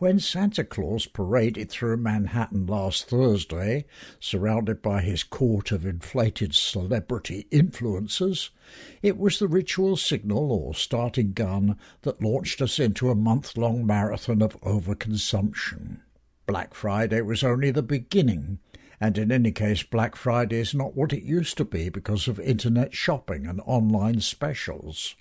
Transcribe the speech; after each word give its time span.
When 0.00 0.18
Santa 0.18 0.64
Claus 0.64 1.04
paraded 1.04 1.68
through 1.68 1.98
Manhattan 1.98 2.64
last 2.64 3.10
Thursday, 3.10 3.84
surrounded 4.18 4.80
by 4.80 5.02
his 5.02 5.22
court 5.22 5.72
of 5.72 5.84
inflated 5.84 6.54
celebrity 6.54 7.46
influencers, 7.50 8.48
it 9.02 9.18
was 9.18 9.38
the 9.38 9.46
ritual 9.46 9.98
signal 9.98 10.52
or 10.52 10.72
starting 10.72 11.34
gun 11.34 11.76
that 12.00 12.22
launched 12.22 12.62
us 12.62 12.78
into 12.78 13.10
a 13.10 13.14
month 13.14 13.58
long 13.58 13.84
marathon 13.84 14.40
of 14.40 14.58
overconsumption. 14.62 15.98
Black 16.46 16.72
Friday 16.72 17.20
was 17.20 17.44
only 17.44 17.70
the 17.70 17.82
beginning, 17.82 18.58
and 19.02 19.18
in 19.18 19.30
any 19.30 19.52
case, 19.52 19.82
Black 19.82 20.16
Friday 20.16 20.60
is 20.60 20.72
not 20.72 20.96
what 20.96 21.12
it 21.12 21.24
used 21.24 21.58
to 21.58 21.64
be 21.66 21.90
because 21.90 22.26
of 22.26 22.40
internet 22.40 22.94
shopping 22.94 23.46
and 23.46 23.60
online 23.66 24.22
specials. 24.22 25.14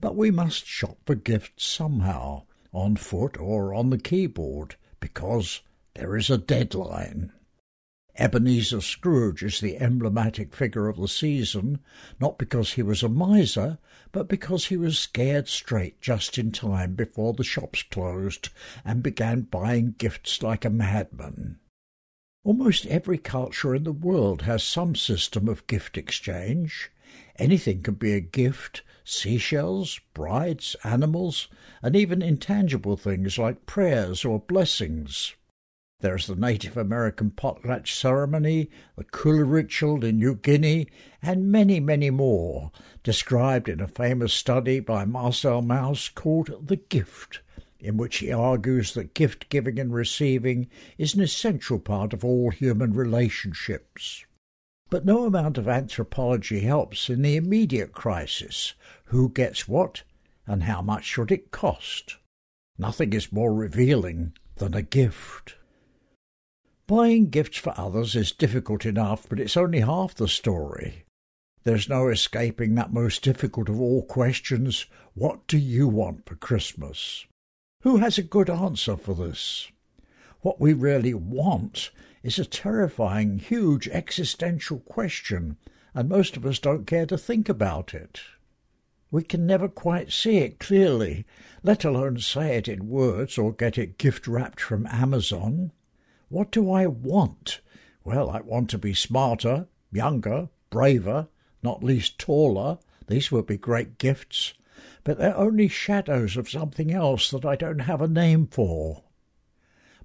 But 0.00 0.16
we 0.16 0.32
must 0.32 0.66
shop 0.66 0.98
for 1.06 1.14
gifts 1.14 1.64
somehow 1.64 2.46
on 2.72 2.96
foot 2.96 3.38
or 3.38 3.74
on 3.74 3.90
the 3.90 3.98
keyboard, 3.98 4.76
because 5.00 5.60
there 5.94 6.16
is 6.16 6.30
a 6.30 6.38
deadline. 6.38 7.32
Ebenezer 8.16 8.82
Scrooge 8.82 9.42
is 9.42 9.60
the 9.60 9.78
emblematic 9.78 10.54
figure 10.54 10.88
of 10.88 10.98
the 10.98 11.08
season, 11.08 11.80
not 12.20 12.36
because 12.36 12.74
he 12.74 12.82
was 12.82 13.02
a 13.02 13.08
miser, 13.08 13.78
but 14.12 14.28
because 14.28 14.66
he 14.66 14.76
was 14.76 14.98
scared 14.98 15.48
straight 15.48 15.98
just 16.00 16.36
in 16.36 16.52
time 16.52 16.94
before 16.94 17.32
the 17.32 17.44
shops 17.44 17.82
closed 17.82 18.50
and 18.84 19.02
began 19.02 19.42
buying 19.42 19.94
gifts 19.96 20.42
like 20.42 20.64
a 20.64 20.70
madman. 20.70 21.58
Almost 22.44 22.86
every 22.86 23.18
culture 23.18 23.74
in 23.74 23.84
the 23.84 23.92
world 23.92 24.42
has 24.42 24.62
some 24.62 24.94
system 24.94 25.48
of 25.48 25.66
gift 25.66 25.96
exchange. 25.96 26.90
Anything 27.36 27.82
can 27.82 27.94
be 27.94 28.12
a 28.12 28.20
gift 28.20 28.82
seashells, 29.04 30.00
brides, 30.14 30.76
animals, 30.84 31.48
and 31.82 31.96
even 31.96 32.22
intangible 32.22 32.96
things 32.96 33.38
like 33.38 33.66
prayers 33.66 34.24
or 34.24 34.38
blessings. 34.38 35.34
There's 36.00 36.26
the 36.26 36.34
Native 36.34 36.76
American 36.76 37.30
potlatch 37.30 37.92
ceremony, 37.92 38.70
the 38.96 39.04
Kula 39.04 39.48
ritual 39.48 40.04
in 40.04 40.18
New 40.18 40.34
Guinea, 40.34 40.88
and 41.22 41.52
many, 41.52 41.78
many 41.78 42.10
more, 42.10 42.72
described 43.04 43.68
in 43.68 43.80
a 43.80 43.86
famous 43.86 44.34
study 44.34 44.80
by 44.80 45.04
Marcel 45.04 45.62
Mauss 45.62 46.08
called 46.08 46.66
The 46.66 46.74
Gift, 46.74 47.40
in 47.78 47.96
which 47.96 48.16
he 48.16 48.32
argues 48.32 48.94
that 48.94 49.14
gift 49.14 49.48
giving 49.48 49.78
and 49.78 49.94
receiving 49.94 50.68
is 50.98 51.14
an 51.14 51.20
essential 51.20 51.78
part 51.78 52.12
of 52.12 52.24
all 52.24 52.50
human 52.50 52.92
relationships. 52.94 54.24
But 54.92 55.06
no 55.06 55.24
amount 55.24 55.56
of 55.56 55.68
anthropology 55.68 56.60
helps 56.60 57.08
in 57.08 57.22
the 57.22 57.36
immediate 57.36 57.92
crisis 57.92 58.74
who 59.04 59.30
gets 59.30 59.66
what 59.66 60.02
and 60.46 60.64
how 60.64 60.82
much 60.82 61.04
should 61.04 61.32
it 61.32 61.50
cost? 61.50 62.18
Nothing 62.76 63.14
is 63.14 63.32
more 63.32 63.54
revealing 63.54 64.34
than 64.56 64.74
a 64.74 64.82
gift. 64.82 65.54
Buying 66.86 67.30
gifts 67.30 67.56
for 67.56 67.72
others 67.74 68.14
is 68.14 68.32
difficult 68.32 68.84
enough, 68.84 69.26
but 69.30 69.40
it's 69.40 69.56
only 69.56 69.80
half 69.80 70.14
the 70.14 70.28
story. 70.28 71.06
There's 71.64 71.88
no 71.88 72.08
escaping 72.08 72.74
that 72.74 72.92
most 72.92 73.22
difficult 73.22 73.70
of 73.70 73.80
all 73.80 74.02
questions 74.02 74.84
what 75.14 75.46
do 75.46 75.56
you 75.56 75.88
want 75.88 76.26
for 76.26 76.34
Christmas? 76.34 77.24
Who 77.80 77.96
has 77.96 78.18
a 78.18 78.22
good 78.22 78.50
answer 78.50 78.98
for 78.98 79.14
this? 79.14 79.70
What 80.42 80.60
we 80.60 80.74
really 80.74 81.14
want 81.14 81.88
is 82.22 82.38
a 82.38 82.44
terrifying, 82.44 83.38
huge 83.38 83.88
existential 83.88 84.78
question, 84.80 85.56
and 85.94 86.08
most 86.08 86.36
of 86.36 86.46
us 86.46 86.58
don't 86.58 86.86
care 86.86 87.06
to 87.06 87.18
think 87.18 87.48
about 87.48 87.94
it. 87.94 88.20
We 89.10 89.22
can 89.22 89.46
never 89.46 89.68
quite 89.68 90.10
see 90.10 90.38
it 90.38 90.58
clearly, 90.58 91.26
let 91.62 91.84
alone 91.84 92.18
say 92.18 92.56
it 92.56 92.68
in 92.68 92.88
words 92.88 93.36
or 93.36 93.52
get 93.52 93.76
it 93.76 93.98
gift 93.98 94.26
wrapped 94.26 94.60
from 94.60 94.86
Amazon. 94.86 95.72
What 96.28 96.50
do 96.50 96.70
I 96.70 96.86
want? 96.86 97.60
Well, 98.04 98.30
I 98.30 98.40
want 98.40 98.70
to 98.70 98.78
be 98.78 98.94
smarter, 98.94 99.66
younger, 99.92 100.48
braver, 100.70 101.28
not 101.62 101.84
least 101.84 102.18
taller. 102.18 102.78
These 103.06 103.30
would 103.30 103.46
be 103.46 103.58
great 103.58 103.98
gifts. 103.98 104.54
But 105.04 105.18
they're 105.18 105.36
only 105.36 105.68
shadows 105.68 106.36
of 106.36 106.48
something 106.48 106.90
else 106.90 107.30
that 107.30 107.44
I 107.44 107.54
don't 107.56 107.80
have 107.80 108.00
a 108.00 108.08
name 108.08 108.46
for. 108.46 109.02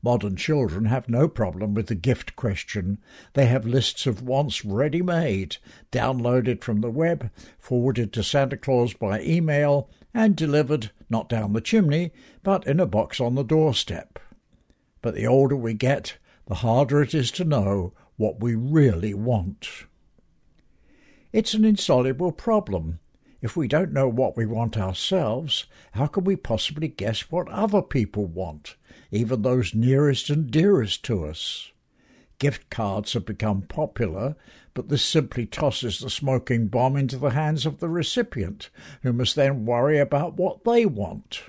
Modern 0.01 0.35
children 0.35 0.85
have 0.85 1.09
no 1.09 1.27
problem 1.27 1.73
with 1.73 1.87
the 1.87 1.95
gift 1.95 2.35
question. 2.35 2.99
They 3.33 3.45
have 3.47 3.65
lists 3.65 4.05
of 4.05 4.21
wants 4.21 4.63
ready 4.63 5.01
made, 5.01 5.57
downloaded 5.91 6.63
from 6.63 6.81
the 6.81 6.89
web, 6.89 7.31
forwarded 7.59 8.13
to 8.13 8.23
Santa 8.23 8.57
Claus 8.57 8.93
by 8.93 9.21
email, 9.21 9.89
and 10.13 10.35
delivered 10.35 10.91
not 11.09 11.29
down 11.29 11.53
the 11.53 11.61
chimney, 11.61 12.11
but 12.43 12.67
in 12.67 12.79
a 12.79 12.85
box 12.85 13.19
on 13.19 13.35
the 13.35 13.43
doorstep. 13.43 14.19
But 15.01 15.15
the 15.15 15.27
older 15.27 15.55
we 15.55 15.73
get, 15.73 16.17
the 16.47 16.55
harder 16.55 17.01
it 17.01 17.13
is 17.13 17.31
to 17.31 17.43
know 17.43 17.93
what 18.17 18.39
we 18.39 18.55
really 18.55 19.13
want. 19.13 19.67
It's 21.31 21.53
an 21.53 21.65
insoluble 21.65 22.31
problem. 22.31 22.99
If 23.41 23.55
we 23.55 23.67
don't 23.67 23.93
know 23.93 24.07
what 24.07 24.35
we 24.35 24.45
want 24.45 24.77
ourselves, 24.77 25.65
how 25.91 26.07
can 26.07 26.23
we 26.23 26.35
possibly 26.35 26.87
guess 26.87 27.29
what 27.31 27.47
other 27.49 27.83
people 27.83 28.25
want, 28.25 28.75
even 29.11 29.43
those 29.43 29.75
nearest 29.75 30.29
and 30.29 30.49
dearest 30.49 31.03
to 31.05 31.25
us? 31.25 31.71
Gift 32.39 32.69
cards 32.69 33.13
have 33.13 33.25
become 33.25 33.63
popular, 33.63 34.35
but 34.73 34.89
this 34.89 35.03
simply 35.03 35.45
tosses 35.45 35.99
the 35.99 36.09
smoking 36.09 36.67
bomb 36.67 36.95
into 36.95 37.17
the 37.17 37.31
hands 37.31 37.65
of 37.65 37.79
the 37.79 37.89
recipient, 37.89 38.69
who 39.01 39.13
must 39.13 39.35
then 39.35 39.65
worry 39.65 39.99
about 39.99 40.37
what 40.37 40.63
they 40.63 40.85
want. 40.85 41.43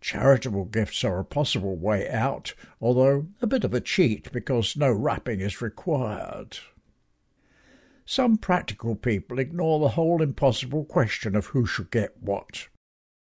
Charitable 0.00 0.66
gifts 0.66 1.04
are 1.04 1.18
a 1.18 1.24
possible 1.24 1.76
way 1.76 2.08
out, 2.10 2.54
although 2.80 3.26
a 3.40 3.46
bit 3.46 3.64
of 3.64 3.72
a 3.72 3.80
cheat 3.80 4.30
because 4.32 4.76
no 4.76 4.92
wrapping 4.92 5.40
is 5.40 5.62
required. 5.62 6.58
Some 8.06 8.36
practical 8.36 8.94
people 8.96 9.38
ignore 9.38 9.80
the 9.80 9.90
whole 9.90 10.20
impossible 10.20 10.84
question 10.84 11.34
of 11.34 11.46
who 11.46 11.64
should 11.64 11.90
get 11.90 12.20
what. 12.20 12.68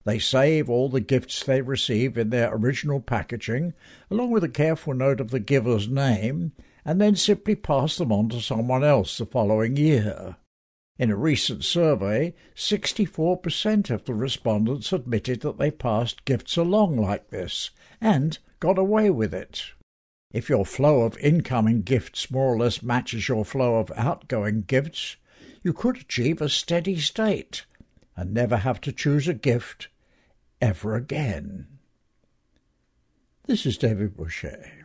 They 0.04 0.18
save 0.18 0.70
all 0.70 0.88
the 0.88 1.00
gifts 1.00 1.44
they 1.44 1.60
receive 1.60 2.16
in 2.16 2.30
their 2.30 2.54
original 2.54 3.00
packaging, 3.00 3.74
along 4.10 4.30
with 4.30 4.42
a 4.44 4.48
careful 4.48 4.94
note 4.94 5.20
of 5.20 5.30
the 5.30 5.40
giver's 5.40 5.88
name, 5.88 6.52
and 6.84 7.00
then 7.00 7.16
simply 7.16 7.54
pass 7.54 7.96
them 7.96 8.10
on 8.10 8.30
to 8.30 8.40
someone 8.40 8.82
else 8.82 9.18
the 9.18 9.26
following 9.26 9.76
year. 9.76 10.36
In 10.98 11.10
a 11.10 11.16
recent 11.16 11.64
survey, 11.64 12.34
64% 12.54 13.90
of 13.90 14.04
the 14.04 14.14
respondents 14.14 14.92
admitted 14.92 15.40
that 15.42 15.58
they 15.58 15.70
passed 15.70 16.24
gifts 16.24 16.56
along 16.56 16.96
like 16.96 17.28
this 17.28 17.70
and 18.00 18.38
got 18.58 18.78
away 18.78 19.10
with 19.10 19.34
it. 19.34 19.72
If 20.32 20.48
your 20.48 20.64
flow 20.64 21.02
of 21.02 21.18
incoming 21.18 21.82
gifts 21.82 22.30
more 22.30 22.54
or 22.54 22.58
less 22.58 22.82
matches 22.82 23.28
your 23.28 23.44
flow 23.44 23.76
of 23.76 23.90
outgoing 23.96 24.62
gifts, 24.62 25.16
you 25.62 25.72
could 25.72 25.96
achieve 25.96 26.40
a 26.40 26.48
steady 26.48 26.98
state 26.98 27.66
and 28.16 28.32
never 28.32 28.58
have 28.58 28.80
to 28.82 28.92
choose 28.92 29.26
a 29.26 29.34
gift 29.34 29.88
ever 30.60 30.94
again. 30.94 31.66
This 33.46 33.66
is 33.66 33.76
David 33.76 34.16
Bouchier. 34.16 34.79